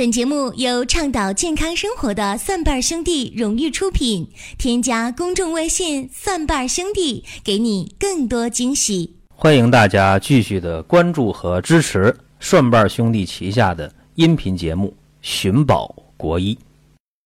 [0.00, 4.30] 本节目由倡导健康生活的蒜瓣兄弟荣誉出品。
[4.56, 9.14] 添加公众微信“蒜瓣兄弟”，给你更多惊喜。
[9.28, 14.88] 欢迎大家继续的关注和支持蒜瓣兄弟旗下的音频节目
[15.20, 16.54] 《寻宝国医》。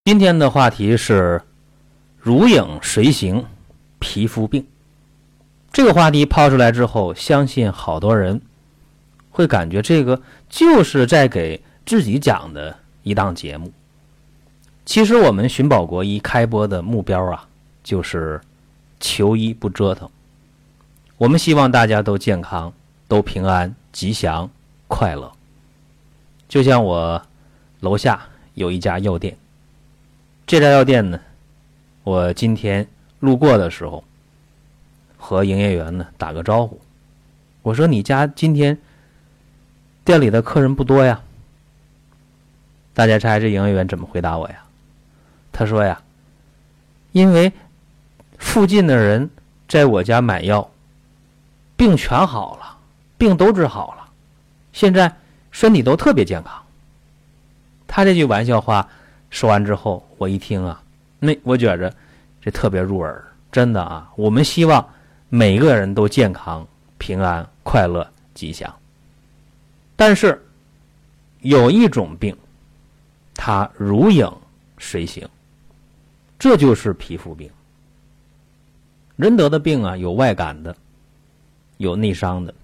[0.06, 1.41] 今天的话题是
[2.18, 3.45] 如影随形
[4.00, 4.66] 皮肤病。
[5.72, 8.43] 这个话题抛出来之后，相信好多人
[9.30, 11.62] 会感觉这个就是在给。
[11.87, 13.73] 自己讲的一档节目。
[14.87, 17.47] 其实我们寻宝国医开播的目标啊，
[17.83, 18.41] 就是
[19.01, 20.09] 求医不折腾。
[21.16, 22.73] 我们希望大家都健康、
[23.09, 24.51] 都平安、吉祥、
[24.89, 25.33] 快乐。
[26.48, 27.23] 就像我
[27.80, 29.37] 楼下有一家药店，
[30.47, 31.19] 这家药店呢，
[32.03, 32.87] 我今天
[33.20, 34.05] 路过的时候，
[35.16, 36.78] 和营业员呢打个招呼，
[37.62, 38.77] 我说：“你家今天
[40.05, 41.23] 店里的客人不多呀？”
[42.95, 44.55] 大家猜这营业员怎么回答我呀？
[45.53, 46.01] 他说呀
[47.12, 47.53] ：“因为
[48.39, 49.28] 附近的人
[49.69, 50.70] 在我家买药，
[51.77, 52.78] 病全好了，
[53.19, 54.09] 病都治好了，
[54.73, 55.12] 现在
[55.51, 56.62] 身体都特别健康。”
[57.86, 58.89] 他这句玩笑话
[59.31, 60.83] 说完之后，我一听啊，
[61.19, 61.92] 那我觉着
[62.41, 64.11] 这特别入耳，真的啊！
[64.17, 64.89] 我们希望
[65.29, 66.67] 每个人都健康、
[66.98, 68.73] 平安、快乐、吉祥。
[69.97, 70.41] 但是
[71.41, 72.36] 有一种病。
[73.34, 74.30] 它如影
[74.78, 75.28] 随形，
[76.38, 77.50] 这就是皮肤病。
[79.16, 80.74] 人得的病啊，有外感的，
[81.77, 82.55] 有内伤的。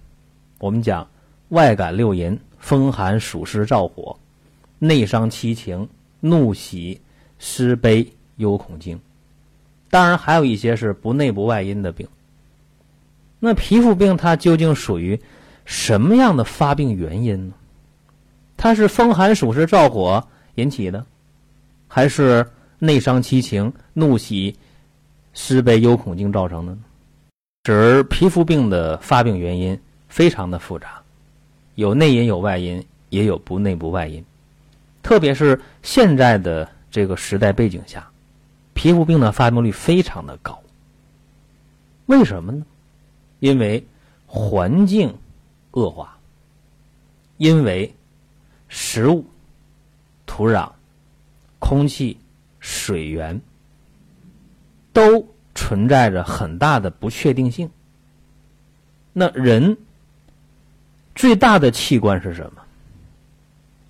[0.59, 1.07] 我们讲
[1.49, 4.15] 外感六淫：风寒、暑湿、燥火；
[4.79, 5.87] 内伤七情：
[6.19, 6.99] 怒、喜、
[7.39, 8.99] 思、悲、忧、恐、惊。
[9.89, 12.07] 当然，还有一些是不内不外因的病。
[13.39, 15.19] 那皮肤病它究竟属于
[15.65, 17.53] 什么样的发病原因呢？
[18.55, 20.25] 它是风寒、暑湿、燥火。
[20.61, 21.03] 引起的，
[21.87, 22.45] 还是
[22.77, 24.55] 内伤七情、怒喜、
[25.33, 26.79] 思悲、忧恐惊造成的呢？
[27.63, 31.01] 指皮肤病的发病原因非常的复杂，
[31.75, 34.23] 有内因有外因，也有不内不外因。
[35.03, 38.07] 特别是现在的这个时代背景下，
[38.73, 40.59] 皮肤病的发病率非常的高。
[42.05, 42.63] 为什么呢？
[43.39, 43.83] 因为
[44.25, 45.13] 环境
[45.71, 46.17] 恶化，
[47.37, 47.91] 因为
[48.69, 49.25] 食物。
[50.33, 50.71] 土壤、
[51.59, 52.17] 空气、
[52.61, 53.37] 水源
[54.93, 57.69] 都存在着很大的不确定性。
[59.11, 59.77] 那人
[61.13, 62.61] 最大的器官是什么？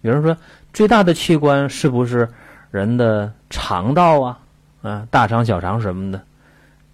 [0.01, 0.35] 有人说，
[0.73, 2.27] 最大的器官是不是
[2.71, 4.39] 人的肠道啊？
[4.81, 6.25] 啊，大肠、小肠什么的，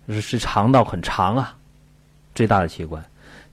[0.09, 1.55] 是是肠道很长啊。
[2.35, 3.01] 最大的器官，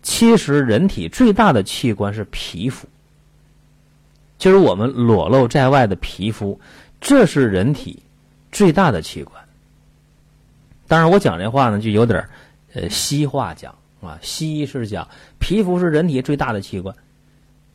[0.03, 2.89] 其实人体最大的器官是皮肤。
[4.45, 6.61] 就是我们裸露在外的皮肤，
[7.01, 8.03] 这是人体
[8.53, 9.43] 最大的器官。
[10.87, 12.29] 当然，我讲这话呢，就有点
[12.75, 14.19] 呃西话讲啊。
[14.21, 16.95] 西医是讲皮肤是人体最大的器官，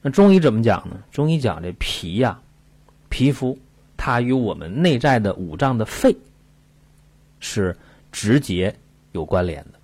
[0.03, 0.97] 那中医怎么讲呢？
[1.11, 2.39] 中医讲这皮呀，
[3.09, 3.57] 皮肤
[3.97, 6.15] 它与我们内在的五脏的肺
[7.39, 7.75] 是
[8.11, 8.75] 直接
[9.13, 9.79] 有关联的，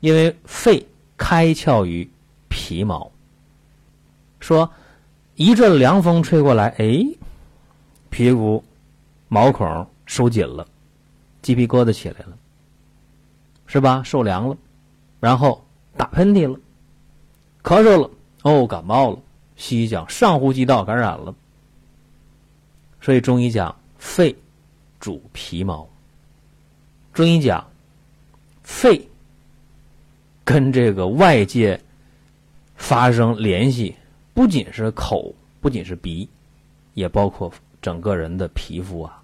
[0.00, 0.84] 因为肺
[1.16, 2.10] 开窍于
[2.48, 3.08] 皮毛，
[4.40, 4.68] 说。
[5.34, 7.04] 一阵凉风吹过来，哎，
[8.10, 8.62] 皮肤
[9.28, 10.66] 毛孔收紧了，
[11.40, 12.36] 鸡皮疙瘩起来了，
[13.66, 14.02] 是吧？
[14.04, 14.56] 受凉了，
[15.20, 15.64] 然后
[15.96, 16.58] 打喷嚏了，
[17.62, 18.10] 咳嗽了，
[18.42, 19.18] 哦，感冒了。
[19.56, 21.34] 西医讲上呼吸道感染了，
[23.00, 24.34] 所以中医讲肺
[24.98, 25.88] 主皮毛。
[27.14, 27.64] 中医讲
[28.62, 29.08] 肺
[30.44, 31.80] 跟这个外界
[32.76, 33.94] 发生联系。
[34.34, 36.28] 不仅是口，不仅是鼻，
[36.94, 39.22] 也包括整个人的皮肤啊。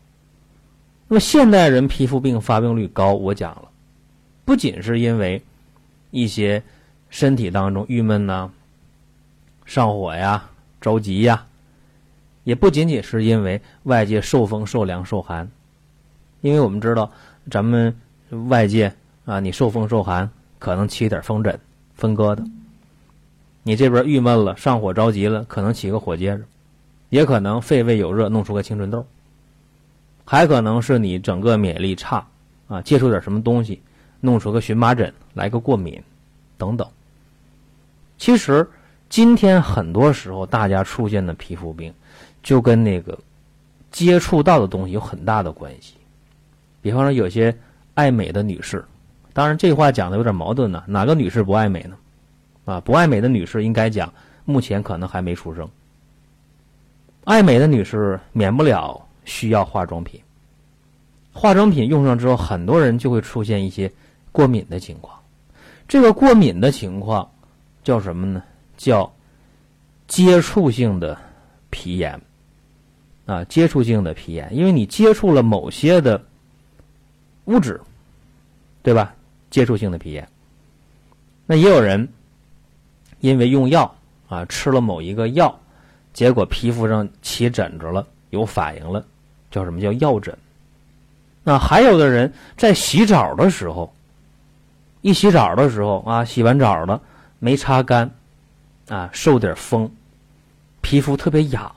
[1.06, 3.68] 那么现代人皮肤病发病率高，我讲了，
[4.44, 5.42] 不仅是因为
[6.10, 6.62] 一些
[7.08, 8.50] 身体当中郁闷呐、
[9.64, 11.46] 上火呀、着急呀，
[12.44, 15.50] 也不仅仅是因为外界受风、受凉、受寒。
[16.42, 17.10] 因为我们知道，
[17.50, 17.96] 咱们
[18.46, 18.94] 外界
[19.24, 21.58] 啊，你受风受寒，可能起点风疹、
[21.94, 22.46] 风疙瘩。
[23.68, 26.44] 你这边郁闷了，上火着急了，可能起个火疖子，
[27.10, 29.06] 也可能肺胃有热，弄出个青春痘，
[30.24, 32.26] 还可能是你整个免疫力差
[32.66, 33.82] 啊，接触点什么东西，
[34.20, 36.02] 弄出个荨麻疹，来个过敏，
[36.56, 36.88] 等等。
[38.16, 38.66] 其实
[39.10, 41.92] 今天很多时候大家出现的皮肤病，
[42.42, 43.18] 就跟那个
[43.90, 45.92] 接触到的东西有很大的关系。
[46.80, 47.54] 比方说有些
[47.92, 48.82] 爱美的女士，
[49.34, 51.94] 当然这话讲的有点矛盾呢，哪个女士不爱美呢？
[52.68, 54.12] 啊，不爱美的女士应该讲，
[54.44, 55.66] 目前可能还没出生。
[57.24, 60.20] 爱美的女士免不了需要化妆品，
[61.32, 63.90] 化妆品用上之后，很多人就会出现一些
[64.32, 65.18] 过敏的情况。
[65.88, 67.26] 这个过敏的情况
[67.82, 68.42] 叫什么呢？
[68.76, 69.10] 叫
[70.06, 71.18] 接触性的
[71.70, 72.20] 皮炎
[73.24, 76.22] 啊，接触性的皮炎，因为你接触了某些的
[77.46, 77.80] 物质，
[78.82, 79.14] 对吧？
[79.48, 80.28] 接触性的皮炎。
[81.46, 82.06] 那也有人
[83.20, 83.94] 因为用药
[84.28, 85.58] 啊，吃了某一个药，
[86.12, 89.04] 结果皮肤上起疹子了，有反应了，
[89.50, 90.36] 叫什么叫药疹？
[91.42, 93.92] 那还有的人在洗澡的时候，
[95.00, 97.00] 一洗澡的时候啊，洗完澡了
[97.38, 98.10] 没擦干，
[98.88, 99.90] 啊，受点风，
[100.80, 101.72] 皮肤特别痒，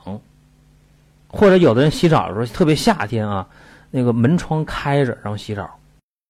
[1.28, 3.46] 或者有的人洗澡的时候特别夏天啊，
[3.90, 5.70] 那个门窗开着然后洗澡，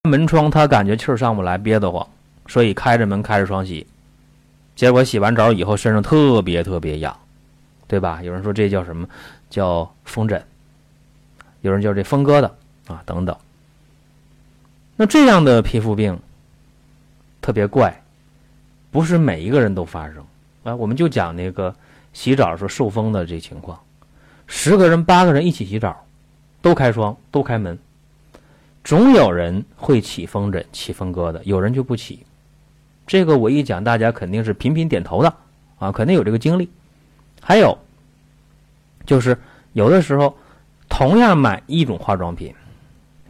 [0.09, 2.07] 门窗他感觉气儿上不来，憋得慌。
[2.49, 3.87] 所以开着门开着窗洗，
[4.75, 7.17] 结果洗完澡以后身上特别特别痒，
[7.87, 8.23] 对吧？
[8.23, 9.07] 有人说这叫什么？
[9.51, 10.43] 叫风疹，
[11.61, 12.51] 有人叫这风疙瘩
[12.87, 13.37] 啊等等。
[14.97, 16.19] 那这样的皮肤病
[17.43, 18.03] 特别怪，
[18.91, 20.25] 不是每一个人都发生
[20.65, 20.75] 啊。
[20.75, 21.75] 我们就讲那个
[22.15, 23.79] 洗澡时候受风的这情况，
[24.47, 26.03] 十个人八个人一起洗澡，
[26.63, 27.79] 都开窗都开门，
[28.83, 32.25] 总有人会起风疹起风疙瘩，有人就不起。
[33.13, 35.35] 这个我一讲，大家肯定是频频点头的，
[35.79, 36.67] 啊，肯定有这个经历。
[37.43, 37.77] 还有，
[39.05, 39.37] 就是
[39.75, 40.35] 有的时候，
[40.89, 42.55] 同样买一种化妆品，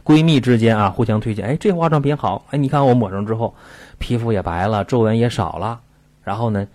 [0.01, 3.53] 闺蜜之间啊互相推荐，哎，这化妆品好，哎，你看我抹上之后，
[3.97, 5.81] 皮肤也白了，皱纹也少了，
[6.23, 6.65] 然后呢，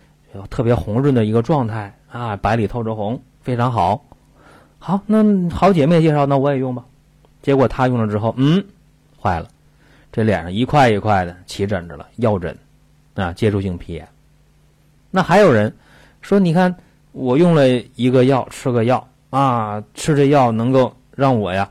[0.51, 4.05] 特别红润的一个状态啊，白里透着红，非常好。
[4.79, 6.85] 好，那好姐妹介绍，那我也用吧。
[7.41, 8.63] 结果她用了之后，嗯，
[9.19, 9.49] 坏了，
[10.13, 12.55] 这脸上一块一块的起疹子了，药疹。
[13.19, 14.07] 啊，接触性皮炎。
[15.11, 15.75] 那还有人
[16.21, 16.73] 说，你看
[17.11, 21.69] 我用了一个药，吃个药啊，吃这药能够让我呀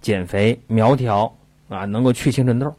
[0.00, 1.30] 减肥苗条
[1.68, 2.74] 啊，能够去青春痘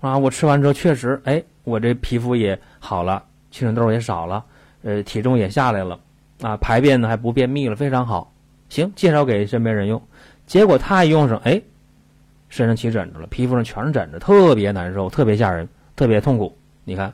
[0.00, 0.18] 啊。
[0.18, 4.44] 我吃完之后确实，哎，我这皮肤也好了，青春痘也少了，
[4.82, 5.98] 呃，体重也下来了
[6.42, 8.30] 啊，排便呢还不便秘了，非常好。
[8.68, 10.02] 行，介绍给身边人用，
[10.46, 11.62] 结果他一用上，哎，
[12.50, 15.66] 身上起疹子了，皮肤上全是疹子，特别难受，特别吓人，
[15.96, 16.54] 特别痛苦。
[16.84, 17.10] 你看。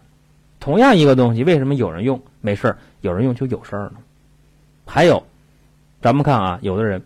[0.66, 3.98] 同样一个东西，为什么有人用没事儿，有人用就有事儿呢？
[4.84, 5.24] 还有，
[6.02, 7.00] 咱们看啊，有的人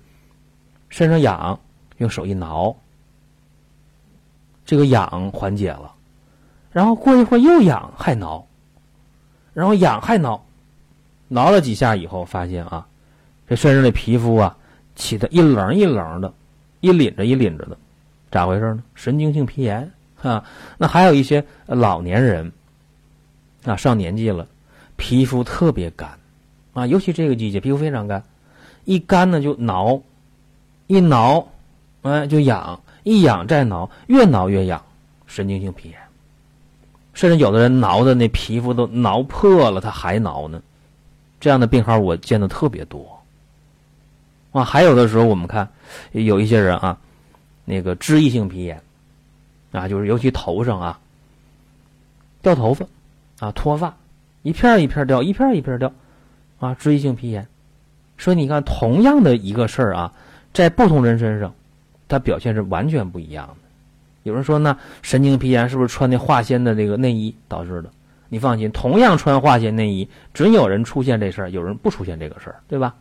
[0.88, 1.60] 身上痒，
[1.98, 2.74] 用手一挠，
[4.64, 5.92] 这个痒缓解了，
[6.72, 8.46] 然后过一会儿又痒，还挠，
[9.52, 10.42] 然后痒还挠，
[11.28, 12.86] 挠了几下以后，发现啊，
[13.46, 14.56] 这身上的皮肤啊
[14.96, 16.32] 起的一棱一棱的，
[16.80, 17.76] 一凛着一凛着的，
[18.30, 18.82] 咋回事呢？
[18.94, 19.92] 神经性皮炎
[20.22, 20.42] 啊。
[20.78, 22.50] 那还有一些老年人。
[23.64, 24.46] 啊，上年纪了，
[24.96, 26.18] 皮肤特别干，
[26.72, 28.22] 啊，尤其这个季节皮肤非常干，
[28.84, 30.00] 一干呢就挠，
[30.86, 31.46] 一挠，
[32.02, 34.82] 哎就痒，一痒再挠，越挠越痒，
[35.26, 35.98] 神经性皮炎，
[37.12, 40.62] 甚至有的人挠的那皮肤都挠破了，他还挠呢，
[41.38, 43.06] 这样的病号我见的特别多。
[44.52, 45.68] 啊，还有的时候我们看
[46.12, 46.98] 有一些人啊，
[47.66, 48.82] 那个脂溢性皮炎，
[49.70, 50.98] 啊，就是尤其头上啊，
[52.40, 52.86] 掉头发。
[53.40, 53.96] 啊，脱发，
[54.42, 55.92] 一片一片掉，一片一片掉，
[56.60, 57.48] 啊，脂溢性皮炎。
[58.16, 60.12] 说你看，同样的一个事儿啊，
[60.52, 61.54] 在不同人身上，
[62.06, 63.54] 它表现是完全不一样的。
[64.22, 67.90] 有人说，那神经皮炎是不是穿那化纤的这个内衣导致的？
[68.28, 72.94] 你放心，同样穿化纤内衣，准有人出现这事儿，有人不出现这个事儿，对吧？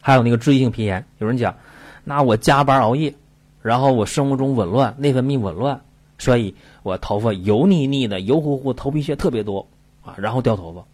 [0.00, 1.54] 还有那个脂溢性皮炎，有人讲，
[2.02, 3.12] 那我加班熬夜，
[3.60, 5.82] 然后我生物钟紊乱，内分泌紊乱。
[6.18, 9.66] 所以我头发油腻腻的、油乎乎，头皮屑特别多
[10.04, 10.84] 啊，然后掉头发，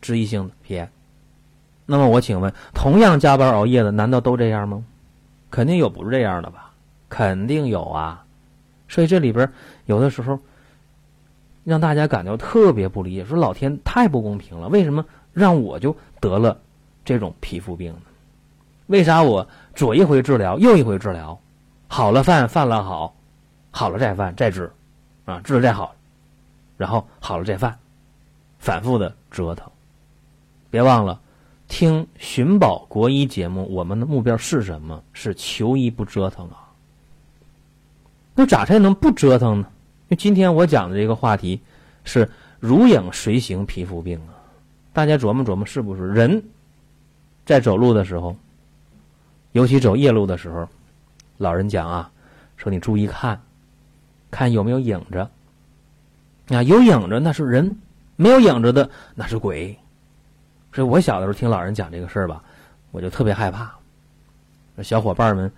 [0.00, 0.90] 脂溢性的皮炎。
[1.86, 4.84] 那么我请问，同样加班熬夜的，难道都这样吗？
[5.50, 6.72] 肯定有不是这样的吧？
[7.08, 8.24] 肯定有啊。
[8.88, 9.50] 所以这里边
[9.86, 10.38] 有的时候
[11.64, 16.56] 让大家感到特别不理解，说老天太不公平了，为什么让我就得了
[17.04, 18.00] 这种皮肤病呢？
[18.86, 21.38] 为啥我左一回治疗，右一回治疗，
[21.88, 23.14] 好了犯，犯了好。
[23.76, 24.70] 好了再犯再治，
[25.24, 25.92] 啊治了再好，
[26.76, 27.76] 然后好了再犯，
[28.60, 29.68] 反复的折腾。
[30.70, 31.20] 别忘了
[31.66, 35.02] 听寻宝国医节目，我们的目标是什么？
[35.12, 36.70] 是求医不折腾啊。
[38.36, 39.66] 那咋才能不折腾呢？
[40.02, 41.60] 因为今天我讲的这个话题
[42.04, 44.38] 是如影随形皮肤病啊。
[44.92, 46.40] 大家琢磨琢磨，是不是人
[47.44, 48.36] 在走路的时候，
[49.50, 50.68] 尤其走夜路的时候，
[51.38, 52.08] 老人讲啊，
[52.56, 53.40] 说你注意看。
[54.34, 55.28] 看有没有影子，
[56.48, 57.78] 啊，有影子那是人，
[58.16, 59.78] 没有影子的那是鬼。
[60.72, 62.42] 所以我小的时候听老人讲这个事儿吧，
[62.90, 63.72] 我就特别害怕。
[64.82, 65.48] 小伙伴们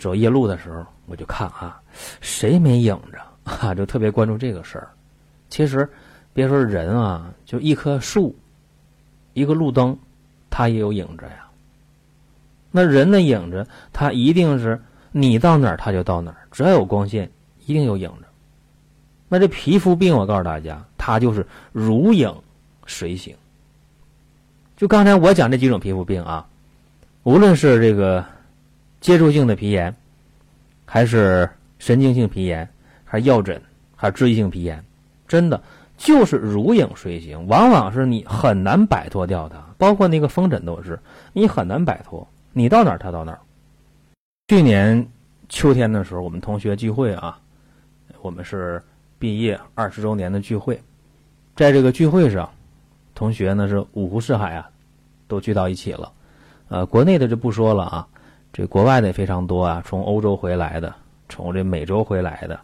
[0.00, 1.80] 走夜路的时候，我就看啊，
[2.20, 4.88] 谁没影着啊， 就特别关注这个事儿。
[5.48, 5.88] 其实
[6.32, 8.34] 别说人啊，就一棵树，
[9.32, 9.96] 一个路灯，
[10.50, 11.48] 它也有影子呀。
[12.72, 16.38] 那人的影子，它一定是你到哪儿，它就到哪儿。
[16.50, 17.30] 只要有光线，
[17.64, 18.23] 一定有影子。
[19.34, 22.32] 那这皮肤病，我告诉大家，它就是如影
[22.86, 23.34] 随形。
[24.76, 26.46] 就刚才我讲这几种皮肤病啊，
[27.24, 28.24] 无论是这个
[29.00, 29.92] 接触性的皮炎，
[30.84, 31.50] 还是
[31.80, 32.68] 神经性皮炎，
[33.04, 33.60] 还是药疹，
[33.96, 34.84] 还是脂溢性皮炎，
[35.26, 35.60] 真的
[35.98, 39.56] 就是如影随形，往往是你很难摆脱掉它。
[39.78, 40.96] 包括那个风疹都是，
[41.32, 42.24] 你很难摆脱。
[42.52, 43.40] 你到哪儿，他到哪儿。
[44.46, 45.04] 去年
[45.48, 47.36] 秋天的时候，我们同学聚会啊，
[48.22, 48.80] 我们是
[49.18, 50.80] 毕业二十周年的聚会，
[51.56, 52.50] 在这个聚会上，
[53.14, 54.68] 同学呢是五湖四海啊，
[55.26, 56.12] 都聚到一起了。
[56.68, 58.08] 呃，国内的就不说了啊，
[58.52, 60.94] 这国外的也非常多啊，从欧洲回来的，
[61.28, 62.58] 从这美洲回来的，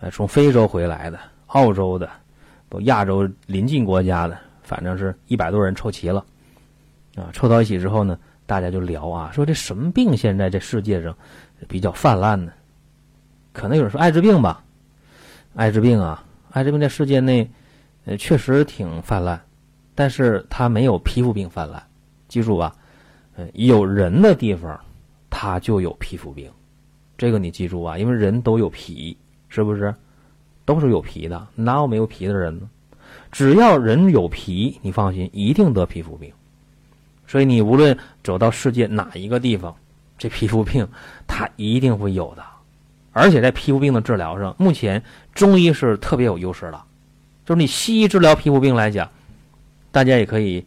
[0.00, 2.10] 呃，从非洲回来的，澳洲的，
[2.68, 6.24] 都亚洲邻近国家的，反正是一百多人凑齐了，
[7.16, 8.18] 啊，凑到一起之后呢。
[8.46, 11.16] 大家就聊啊，说这什么病现在这世界上
[11.66, 12.52] 比较泛滥呢？
[13.54, 14.62] 可能有人说艾滋病吧，
[15.54, 17.48] 艾滋病啊，艾滋病在世界内
[18.04, 19.40] 呃确实挺泛滥，
[19.94, 21.82] 但是它没有皮肤病泛滥。
[22.26, 22.74] 记住吧，
[23.36, 24.78] 呃，有人的地方
[25.30, 26.50] 它就有皮肤病，
[27.16, 29.16] 这个你记住啊，因为人都有皮，
[29.48, 29.94] 是不是？
[30.64, 32.68] 都是有皮的，哪有没有皮的人呢？
[33.30, 36.32] 只要人有皮，你放心，一定得皮肤病。
[37.26, 39.74] 所以你无论走到世界哪一个地方，
[40.18, 40.88] 这皮肤病
[41.26, 42.42] 它一定会有的，
[43.14, 45.02] 而且在皮肤病的治疗上，目前
[45.32, 46.82] 中医是特别有优势的。
[47.46, 49.08] 就是你西医治疗皮肤病来讲，
[49.90, 50.66] 大家也可以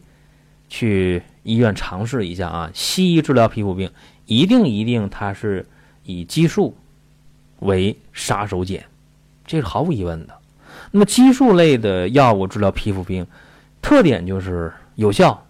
[0.68, 2.70] 去医院尝试一下啊。
[2.74, 3.88] 西医治疗皮肤病，
[4.26, 5.64] 一定一定它是
[6.02, 6.76] 以激素
[7.60, 8.82] 为杀手锏，
[9.46, 10.34] 这是毫无疑问的。
[10.90, 13.24] 那么激素类的药物治疗皮肤病，
[13.80, 15.44] 特点就是有效。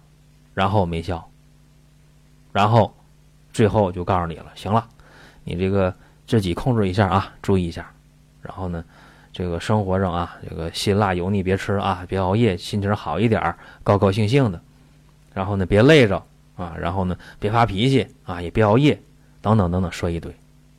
[0.55, 1.29] 然后没效，
[2.51, 2.93] 然后
[3.53, 4.85] 最后就告诉你了，行了，
[5.45, 5.93] 你这个
[6.29, 7.91] 自己控制一下啊，注意一下。
[8.43, 8.85] 然后呢，
[9.33, 14.61] 这个生活上啊，这个辛辣油腻别吃啊，别熬夜，心情好一点，高高兴兴的。
[15.33, 16.21] 然后呢，别累着
[16.55, 19.01] 啊，然后呢，别发脾气啊，也别熬夜，
[19.41, 20.31] 等等等等，说一堆。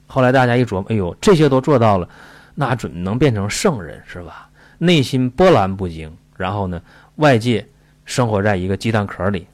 [0.07, 2.09] 后来大家一琢磨，哎呦，这些都做到了，
[2.54, 4.49] 那准能变成圣人是吧？
[4.78, 6.80] 内心波澜不惊，然后呢，
[7.16, 7.66] 外界
[8.04, 9.49] 生活在一个鸡蛋壳里。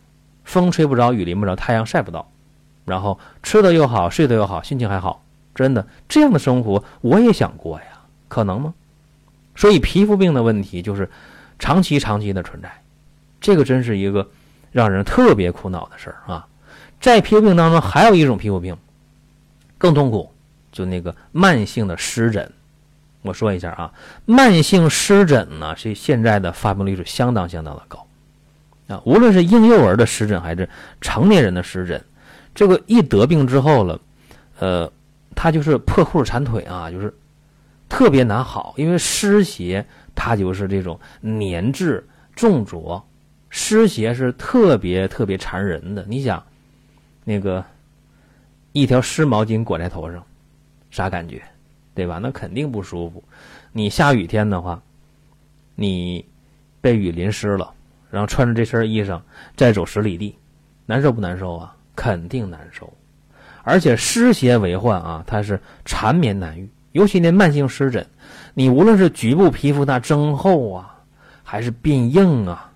[0.45, 2.31] 风吹不着，雨淋不着，太阳晒不到，
[2.85, 5.25] 然后吃的又好，睡得又好，心情还好，
[5.57, 7.87] 真的这样的生活我也想过呀，
[8.29, 8.75] 可能吗？
[9.57, 11.11] 所以皮肤病的问题就是
[11.59, 12.71] 长期长期的存在，
[13.41, 14.29] 这个真是一个
[14.71, 16.47] 让人特别苦恼的事儿啊。
[17.01, 18.77] 在皮肤病当中，还有一种皮肤病
[19.79, 20.31] 更痛苦，
[20.71, 22.53] 就那个慢性的湿疹。
[23.23, 23.93] 我说一下啊，
[24.25, 28.07] 慢性湿疹呢，是现在的发病率是相当相当的高。
[28.89, 30.69] 啊，无论是婴幼儿的湿疹还是
[31.01, 32.05] 成年人的湿疹，
[32.55, 34.01] 这个一得病之后了，
[34.61, 34.93] 呃，
[35.37, 37.15] 它就是破裤缠腿啊，就是
[37.89, 38.75] 特别难好。
[38.77, 43.01] 因为湿邪它就是这种粘滞重浊，
[43.51, 46.05] 湿邪是特别特别缠人的。
[46.09, 46.45] 你想，
[47.23, 47.65] 那个
[48.73, 50.25] 一条湿毛巾裹在头上，
[50.91, 51.41] 啥感觉？
[51.95, 52.19] 对吧？
[52.21, 53.23] 那肯定不舒服。
[53.73, 54.83] 你下雨天的话，
[55.75, 56.25] 你
[56.81, 57.73] 被雨淋湿了。
[58.11, 59.21] 然后穿着这身衣裳
[59.57, 60.35] 再走十里地，
[60.87, 61.77] 难受不难受啊？
[61.95, 62.91] 肯定难受。
[63.67, 66.71] 而且湿邪为患啊，它是缠绵难愈。
[66.93, 68.07] 尤其那慢性湿疹，
[68.55, 70.97] 你无论是局部皮肤那增厚啊，
[71.43, 72.71] 还是变硬啊，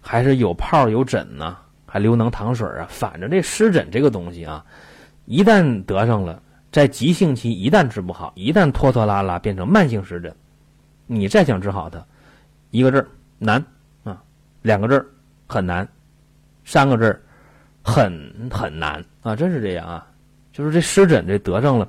[0.00, 4.64] 还是有泡有疹呐，还流脓淌水啊，反正这湿疹这个东西啊，
[5.24, 10.32] 一旦得上了，在急性期一旦治不好，一旦拖拖拉拉变成慢性湿疹，
[11.08, 11.98] 你再想治好它，
[12.70, 13.62] 一个字儿难。
[14.62, 15.04] 两个字
[15.46, 15.86] 很难，
[16.64, 17.22] 三个字
[17.82, 19.36] 很很难啊！
[19.36, 20.06] 真是这样啊！
[20.56, 21.86] 就是这湿疹这得上了，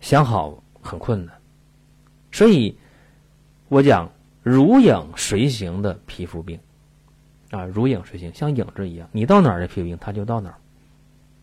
[0.00, 1.34] 想好很困难。
[2.30, 2.76] 所以，
[3.68, 4.06] 我讲
[4.42, 6.60] 如影随形的皮肤病
[7.50, 10.56] 啊，如影随形，像影子一样，你到哪儿的皮肤病，它就到哪儿。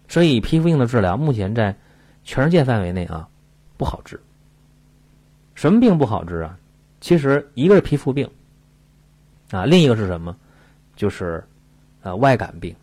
[0.08, 1.76] 所以，皮肤病的治疗目前在
[2.24, 3.28] 全世界范围内啊
[3.76, 4.22] 不好治。
[5.56, 6.56] 什么病不好治啊？
[7.02, 8.30] 其实一个是皮肤病。
[9.50, 10.38] 啊，另一个是什么？
[10.96, 11.44] 就是，
[12.04, 12.76] 呃，外感病。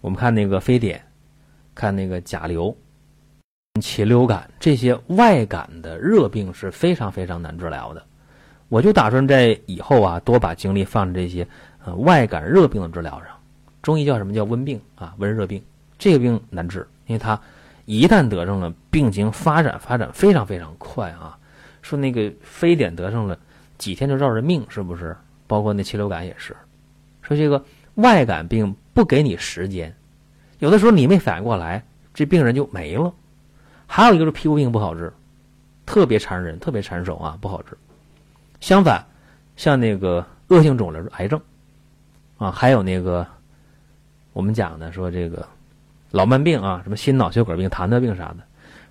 [0.00, 1.00] 我们看那个非典，
[1.76, 2.76] 看那个甲流、
[3.80, 8.04] 禽流感这些外感的热病是非常非常难治疗的。
[8.68, 11.46] 我就打算在以后啊，多把精力放在这些
[11.84, 13.28] 呃外感热病的治疗上。
[13.82, 15.14] 中医叫什么叫温病啊？
[15.18, 15.62] 温热病
[15.96, 17.40] 这个病难治，因为它
[17.84, 21.38] 一旦得上了，病情发展发展非常非常快啊。
[21.82, 23.38] 说那个非典得上了，
[23.78, 25.16] 几天就绕着命，是不是？
[25.46, 26.56] 包括那禽流感也是。
[27.22, 27.64] 说这个
[27.94, 29.94] 外感病不给你时间，
[30.58, 31.84] 有的时候你没反应过来，
[32.14, 33.12] 这病人就没了。
[33.86, 35.12] 还有一个是皮肤病不好治，
[35.84, 37.76] 特别缠人，特别缠手啊，不好治。
[38.60, 39.04] 相反，
[39.56, 41.40] 像那个恶性肿瘤、癌症
[42.38, 43.26] 啊，还有那个
[44.32, 45.46] 我们讲的说这个
[46.10, 48.38] 老慢病啊，什么心脑血管病、糖尿病啥的，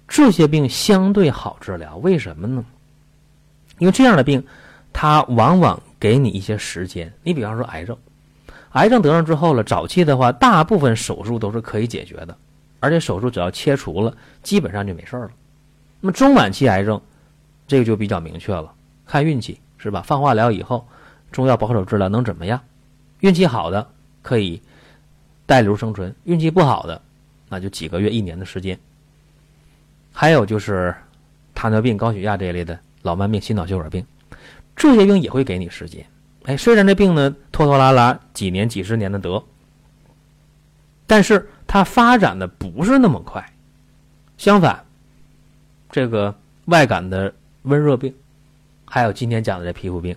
[0.08, 1.98] 这些病相对好治疗。
[1.98, 2.64] 为什么呢？
[3.80, 4.42] 因为这样的病，
[4.94, 7.12] 它往往给你一些时间。
[7.24, 7.98] 你比方说癌症，
[8.76, 12.38] 癌症得上之后了，早期的话，大部分手术都是可以解决的，
[12.80, 15.32] 而且手术只要切除了，基本上就没事了。
[16.02, 17.02] 那么中晚期癌症，
[17.68, 18.72] 这个就比较明确了，
[19.06, 20.02] 看运气是吧？
[20.02, 20.86] 放化疗以后，
[21.32, 22.60] 中药保守治疗能怎么样？
[23.22, 23.88] 运气好的
[24.22, 24.62] 可以
[25.46, 27.02] 带瘤生存，运气不好的
[27.48, 28.78] 那就几个月、一年的时间。
[30.12, 30.94] 还有就是
[31.54, 32.78] 糖尿病、高血压这一类的。
[33.04, 34.04] 老慢病、心脑血管病，
[34.76, 36.06] 这些病也会给你时间。
[36.46, 39.44] 哎，虽然这病呢拖拖拉拉几年、几十年的得，
[41.08, 43.44] 但是它发展的不是那么快。
[44.38, 44.84] 相反，
[45.90, 46.36] 这个
[46.66, 47.34] 外感的
[47.64, 48.14] 温热病，
[48.86, 50.16] 还有今天讲的这皮肤病，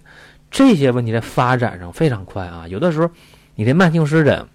[0.50, 2.68] 这些问题在发展上非常快啊。
[2.68, 3.10] 有的时候，
[3.54, 4.46] 你这慢性湿疹，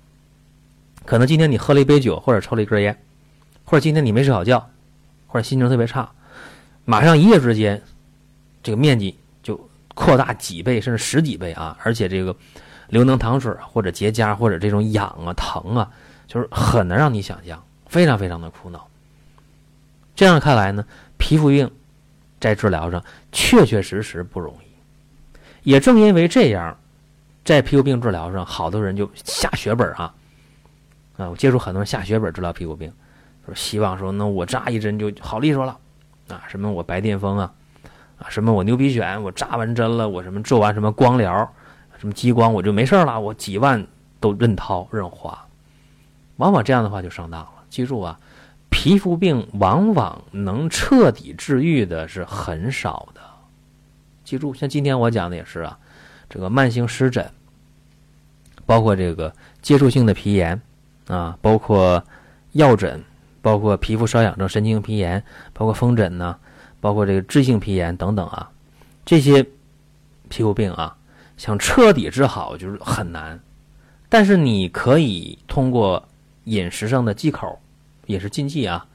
[1.05, 3.01] 可能今天你喝了一杯酒，或者抽了一根烟，
[3.63, 4.69] 或者今天你没睡好觉，
[5.27, 6.11] 或者心情特别差，
[6.85, 7.81] 马上一夜之间。
[8.61, 9.17] 这个面积
[9.93, 11.77] 扩大几倍，甚至十几倍啊！
[11.83, 12.35] 而且这个
[12.89, 15.91] 流脓淌水或者结痂或者这种痒啊、疼啊，
[16.27, 18.87] 就是很难让你想象，非常非常的苦恼。
[20.15, 20.85] 这样看来呢，
[21.17, 21.69] 皮肤病
[22.39, 25.69] 在治疗上确确实实不容易。
[25.69, 26.77] 也正因为这样，
[27.45, 30.13] 在皮肤病治疗上，好多人就下血本啊
[31.17, 31.29] 啊！
[31.29, 32.91] 我接触很多人下血本治疗皮肤病，
[33.45, 35.77] 说希望说那我扎一针就好利索了
[36.29, 36.43] 啊！
[36.47, 37.53] 什么我白癜风啊？
[38.29, 41.53] 什么我牛皮癣，我扎完针了，我什么做完什么光疗，
[41.97, 43.85] 什么激光，我就没事了，我几万
[44.19, 45.45] 都任掏任花，
[46.37, 47.49] 往往这样的话就上当了。
[47.69, 48.19] 记住啊，
[48.69, 53.21] 皮肤病往往能彻底治愈的是很少的。
[54.23, 55.77] 记住，像今天我讲的也是啊，
[56.29, 57.29] 这个慢性湿疹，
[58.65, 60.59] 包括这个接触性的皮炎
[61.07, 62.03] 啊，包括
[62.53, 63.03] 药疹，
[63.41, 66.37] 包括皮肤瘙痒症、神经性皮炎，包括风疹呢。
[66.83, 68.51] 包括这个脂性皮炎等等啊，
[69.05, 69.41] 这些
[70.27, 70.93] 皮肤病啊，
[71.37, 73.39] 想彻底治好就是很难。
[74.09, 76.05] 但是你可以通过
[76.43, 77.57] 饮食上的忌口、
[78.07, 78.85] 饮食禁忌啊，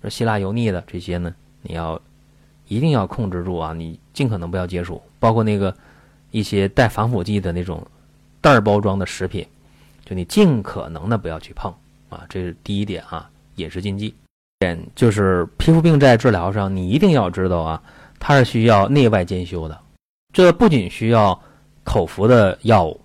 [0.00, 2.00] 说辛辣油腻的这些呢，你要
[2.66, 5.02] 一定要控制住啊，你尽可能不要接触。
[5.20, 5.76] 包括那个
[6.30, 7.86] 一些带防腐剂的那种
[8.40, 9.46] 袋包装的食品，
[10.06, 11.70] 就你尽可能的不要去碰
[12.08, 14.14] 啊，这是第一点啊，饮食禁忌。
[14.64, 17.82] 点就是皮肤病在治疗上，你一定要知道啊，
[18.18, 19.78] 它是需要内外兼修的。
[20.32, 21.38] 这不仅需要
[21.84, 22.98] 口服的药物，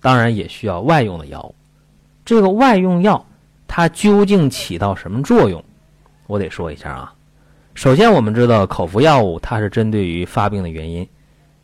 [0.00, 1.54] 当然也需要外用的药物。
[2.24, 3.22] 这个外用药
[3.68, 5.62] 它究竟起到什么作用？
[6.26, 7.12] 我得说一下啊。
[7.74, 11.06] 首先，我们知道口服药物它是针对于发病的原因，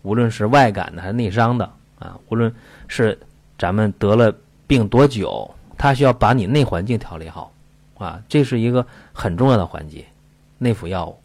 [0.02, 1.64] 无论是外感的还是内伤的
[1.98, 2.54] 啊，无论
[2.86, 3.18] 是
[3.58, 4.30] 咱们得了
[4.66, 7.50] 病多久，它需要把你内环境调理好。
[7.98, 10.04] 啊，这是一个很重要的环节，
[10.58, 11.18] 内服药物。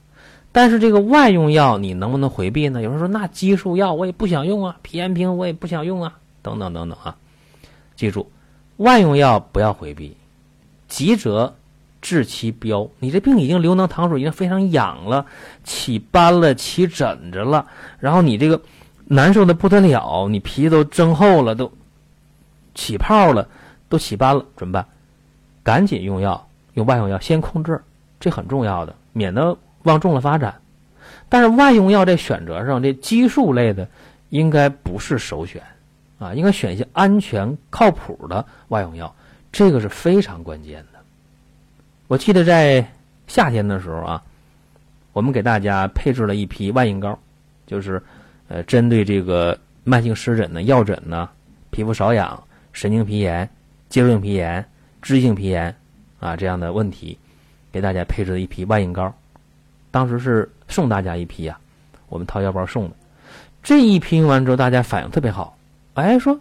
[0.52, 2.82] 但是这个外用药你能不能回避呢？
[2.82, 7.16] 有人说那激素药我也不想用啊，皮炎平我也不想用啊，等等等等啊。
[7.96, 8.32] 记住，
[8.78, 10.16] 外用药不要回避，
[10.88, 11.56] 急则
[12.02, 12.88] 治其标。
[13.00, 15.26] 你这病已经流脓淌水，已经非常痒了，
[15.64, 17.66] 起斑了，起疹子了，
[18.00, 18.62] 然后你这个
[19.06, 21.72] 难受的不得了，你皮都增厚了，都
[22.76, 23.48] 起泡了，
[23.90, 24.86] 都起斑了，怎么办？
[25.64, 26.48] 赶紧用药。
[26.74, 27.82] 用外用药先控制，
[28.20, 30.54] 这很重要的，免得往重了发展。
[31.30, 33.88] 但是外用药在选择上，这激素类的
[34.30, 35.62] 应该不是首选
[36.20, 39.14] 啊，应该选一些安全靠谱的外用药，
[39.52, 41.00] 这个是非常关键的。
[42.08, 42.86] 我记得在
[43.28, 44.24] 夏天的时候啊，
[45.12, 47.18] 我们给大家配置了一批外阴膏，
[47.66, 48.02] 就是
[48.48, 51.30] 呃针对这个慢性湿疹的、药疹呢、
[51.72, 53.48] 皮肤瘙痒、神经皮炎、
[53.90, 54.64] 接触性皮炎、
[55.02, 55.76] 脂性皮炎。
[56.24, 57.18] 啊，这样的问题，
[57.70, 59.14] 给大家配置了一批外阴膏，
[59.92, 61.60] 当时是送大家一批呀，
[62.08, 62.96] 我们掏腰包送的。
[63.62, 65.58] 这一批用完之后，大家反应特别好，
[65.96, 66.40] 哎，说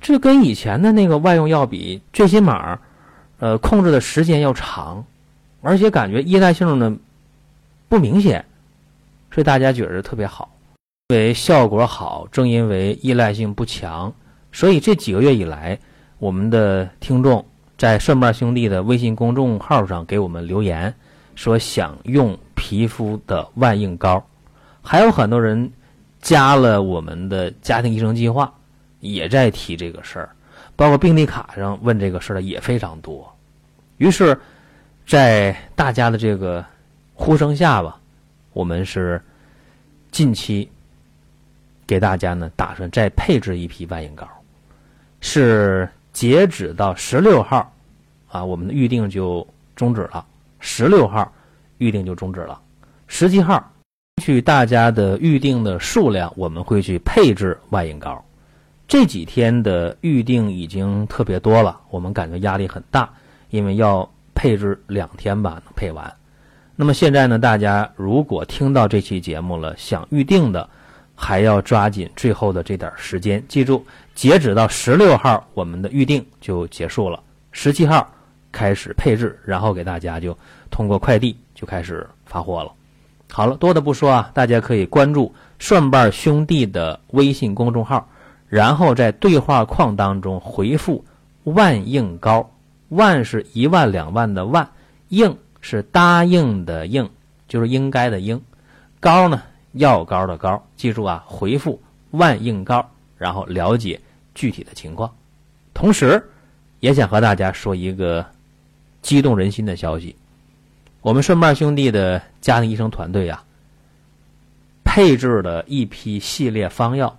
[0.00, 2.78] 这跟以前的那个外用药比，最起码，
[3.40, 5.04] 呃，控制的时间要长，
[5.60, 6.96] 而且感觉依赖性呢
[7.88, 8.44] 不明显，
[9.32, 10.48] 所以大家觉得特别好。
[11.08, 14.12] 因为效果好，正因为依赖性不强，
[14.52, 15.76] 所以这几个月以来，
[16.18, 17.44] 我们的听众。
[17.78, 20.94] 在顺瓣兄弟的微信公众号上给我们留言，
[21.34, 24.26] 说想用皮肤的万应膏，
[24.80, 25.70] 还有很多人
[26.22, 28.50] 加了我们的家庭医生计划，
[29.00, 30.30] 也在提这个事儿，
[30.74, 33.30] 包括病历卡上问这个事儿的也非常多。
[33.98, 34.38] 于是，
[35.06, 36.64] 在大家的这个
[37.12, 38.00] 呼声下吧，
[38.54, 39.20] 我们是
[40.10, 40.66] 近期
[41.86, 44.26] 给大家呢打算再配置一批万应膏，
[45.20, 45.86] 是。
[46.16, 47.70] 截止到十六号，
[48.28, 50.24] 啊，我们的预定就终止了。
[50.60, 51.30] 十六号
[51.76, 52.58] 预定就终止了。
[53.06, 53.62] 十七号，
[54.22, 58.24] 据大家的预定的数量，我们会去配置万应膏。
[58.88, 63.10] 这几天的预定已经特别多了，我们感觉压力很大，
[63.50, 66.10] 因为要配置两天吧，能配完。
[66.76, 70.66] 那么现在呢，大家如果听到这期节目了，想预定的。
[71.18, 73.82] 还要抓紧最后的这点时间，记住，
[74.16, 77.22] 截止到十六号，我们的预定就结束了。
[77.52, 78.10] 十七号
[78.50, 80.36] 开始配置，然后给大家就
[80.70, 82.72] 通过快递就开始发货了。
[83.30, 88.08] 好了，多的不说啊，大家可以关注顺瓣兄弟的微信公众号，
[88.48, 91.04] 然后在对话框当中回复
[91.44, 92.50] “万应高”，
[92.88, 94.66] 万是一万两万的万，
[95.08, 97.06] 应是答应的应，
[97.48, 98.40] 就是应该的应，
[98.98, 99.42] 高呢？
[99.72, 101.78] 药膏的膏，记住啊，回复
[102.12, 104.00] 万应膏，然后了解
[104.36, 105.12] 具体的情况。
[105.74, 106.22] 同时，
[106.78, 108.24] 也想和大家说一个
[109.02, 110.14] 激动人心的消息：
[111.00, 113.42] 我们顺瓣兄弟的家庭医生团队啊，
[114.84, 117.18] 配置了一批系列方药，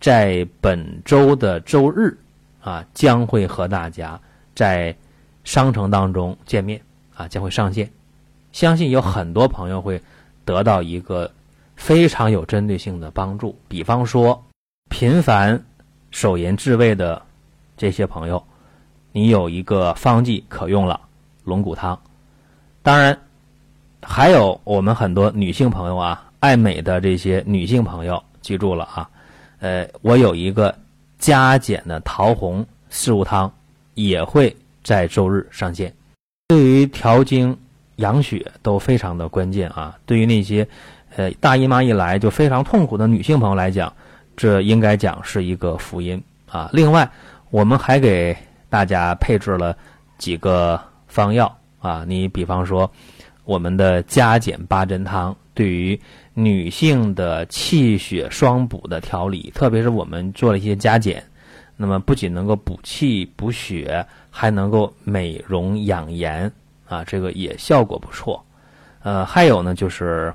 [0.00, 2.16] 在本周的周日
[2.62, 4.20] 啊，将会和大家
[4.54, 4.94] 在
[5.42, 6.80] 商城当中见面
[7.16, 7.90] 啊，将会上线。
[8.52, 10.00] 相信有很多朋友会
[10.44, 11.28] 得到一个。
[11.80, 14.44] 非常有针对性的帮助，比方说
[14.90, 15.64] 频繁
[16.10, 17.22] 手淫治胃的
[17.76, 18.42] 这些朋友，
[19.12, 21.00] 你有一个方剂可用了
[21.44, 22.00] 龙骨汤。
[22.82, 23.18] 当然，
[24.02, 29.10] 还有我们很多女性朋友啊，爱美的这些女性朋友，记住了啊，
[29.60, 30.76] 呃，我有一个
[31.18, 33.52] 加减的桃红四物汤，
[33.94, 35.94] 也会在周日上线。
[36.48, 37.58] 对于调经
[37.96, 40.68] 养血都非常的关键啊，对于那些。
[41.16, 43.94] 呃，大姨妈一来就非常痛苦的女性朋友来讲，
[44.38, 46.70] 这应该讲是一个福音啊。
[46.72, 47.10] 另外，
[47.50, 48.34] 我们还给
[48.70, 49.76] 大家配置了
[50.16, 52.04] 几个方药啊。
[52.06, 52.88] 你比方说，
[53.44, 56.00] 我们的加减八珍汤，对于
[56.34, 61.20] 女性的气血双补的调理，特别是我们做了一些加减，
[61.76, 66.50] 那么不仅能够补气补血，还能够美容养颜
[66.88, 68.40] 啊，这个也效果不错。
[69.02, 70.32] 呃，还有呢，就是。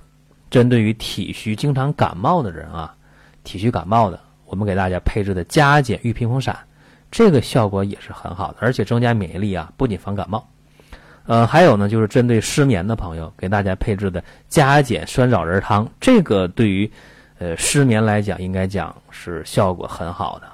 [0.50, 2.96] 针对于体虚经常感冒的人啊，
[3.44, 6.58] 体虚感冒的，我们给大家配置的加减玉屏风散，
[7.12, 10.48] 这个效果也是很好的，而且增加免疫力啊，不仅防感冒。
[11.26, 16.92] 呃，还有呢，就是针对失眠的朋友，给大家配置的加减酸枣仁汤，这个对于
[17.40, 20.48] 呃失眠来讲，应该讲是效果很好的。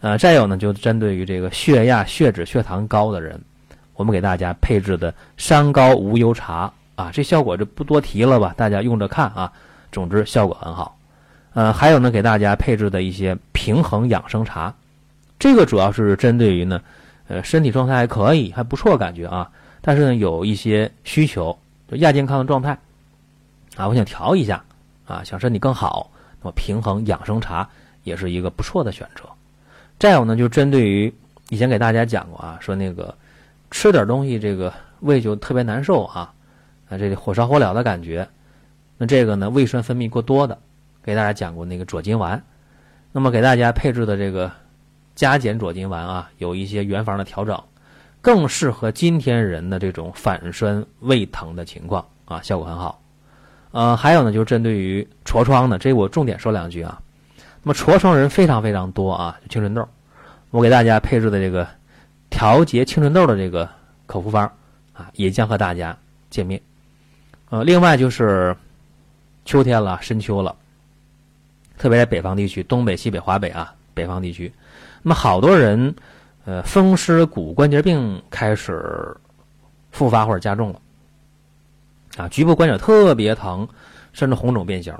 [0.00, 3.40] 呃，再有呢，就针对于这个血压、血脂、血糖高的人，
[3.94, 6.72] 我们给大家配置的山高无忧茶。
[6.94, 9.50] 啊，这效果就不多提了吧，大家用着看啊。
[9.90, 10.96] 总之效果很好。
[11.54, 14.74] 呃，还有呢，给大家配置的一些平衡养生茶，
[15.38, 16.80] 这个主要是针对于呢，
[17.28, 19.50] 呃，身体状态还可以，还不错感觉啊。
[19.80, 22.78] 但是呢，有一些需求，就亚健康的状态
[23.76, 24.64] 啊，我想调一下
[25.06, 26.10] 啊，想身体更好，
[26.40, 27.68] 那么平衡养生茶
[28.04, 29.24] 也是一个不错的选择。
[29.98, 31.12] 再有呢，就针对于
[31.50, 33.14] 以前给大家讲过啊，说那个
[33.70, 36.32] 吃点东西这个胃就特别难受啊。
[36.88, 38.26] 啊，这个火烧火燎的感觉，
[38.98, 40.58] 那这个呢，胃酸分泌过多的，
[41.02, 42.42] 给大家讲过那个左金丸，
[43.10, 44.50] 那么给大家配置的这个
[45.14, 47.60] 加减左金丸啊，有一些原方的调整，
[48.20, 53.00] 更适合今天人的这种反酸胃疼的情况啊，效果很好。
[53.72, 57.00] 呃，还有呢，就是针对于痤疮的，这我重点说两句啊。
[57.62, 59.88] 那么痤疮人非常非常多啊，青春痘，
[60.50, 61.66] 我给大家配置的这个
[62.28, 63.68] 调节青春痘的这个
[64.06, 64.44] 口服方
[64.92, 65.96] 啊，也将和大家
[66.28, 66.60] 见面。
[67.50, 68.54] 呃，另外就是
[69.44, 70.54] 秋天了，深秋了，
[71.78, 74.52] 特别在北方地区，东北、西北、华北啊，北方地区，
[75.02, 75.94] 那么好多人，
[76.44, 79.16] 呃，风湿骨关节病开始
[79.90, 80.80] 复发或者加重了，
[82.16, 83.66] 啊，局部关节特别疼，
[84.12, 84.94] 甚至红肿变形。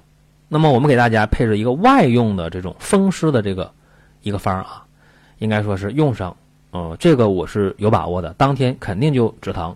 [0.48, 3.72] 那么我们给大家配置一个外用的这种风湿的这个
[4.22, 4.84] 一个方啊，
[5.38, 6.36] 应该说是用上，
[6.72, 9.74] 嗯，这个我是有把握的，当天肯定就止疼、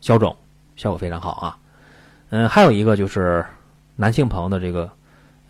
[0.00, 0.36] 消肿，
[0.76, 1.56] 效果非常好啊。
[2.28, 3.44] 嗯，还有一个就是
[3.96, 4.90] 男性朋友的这个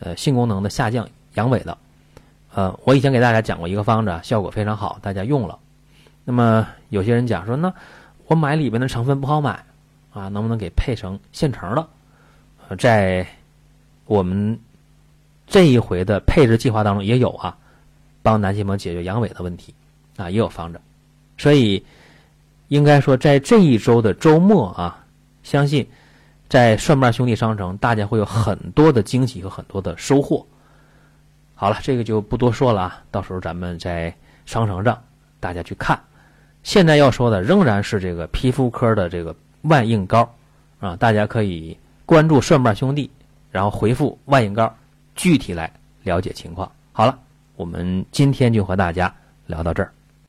[0.00, 1.78] 呃性功能的下降、阳痿的，
[2.54, 5.58] 呃，我以前给大家讲过一个方子，效果非常好，大家用了。
[6.24, 7.72] 那么有些人讲说，那
[8.26, 9.64] 我买里边的成分不好买
[10.12, 11.88] 啊，能不能给配成现成的？
[12.76, 13.26] 在
[14.06, 14.58] 我们
[15.46, 17.56] 这一回的配置计划当中也有啊，
[18.22, 19.74] 帮男性朋友解决阳痿的问题
[20.16, 20.80] 啊，也有方子。
[21.36, 21.84] 所以
[22.68, 25.04] 应该说，在这一周的周末啊，
[25.42, 25.88] 相信
[26.50, 30.44] 在蒜瓣兄弟商城，大家会有很多的惊喜和很多的收获。
[31.54, 34.12] 好了，这个就不多说了啊，到时候咱们在
[34.46, 35.00] 商城上
[35.38, 35.96] 大家去看。
[36.64, 39.32] 现在要说的仍然是这个皮肤科的这个
[39.62, 40.28] 万应膏
[40.80, 43.08] 啊，大家可以关注蒜瓣兄弟，
[43.52, 44.74] 然后回复万应膏，
[45.14, 46.68] 具体来了解情况。
[46.90, 47.16] 好了，
[47.54, 49.14] 我们今天就和大家
[49.46, 49.92] 聊到这儿。